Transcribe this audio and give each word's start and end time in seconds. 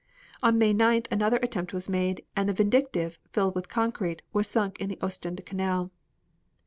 On 0.41 0.57
May 0.57 0.73
9th 0.73 1.05
another 1.11 1.37
attempt 1.43 1.73
was 1.75 1.87
made, 1.87 2.25
and 2.35 2.49
the 2.49 2.53
Vindictive, 2.53 3.19
filled 3.29 3.53
with 3.53 3.69
concrete 3.69 4.23
was 4.33 4.47
sunk 4.47 4.79
in 4.79 4.89
the 4.89 4.97
Ostend 4.99 5.41
channel. 5.45 5.91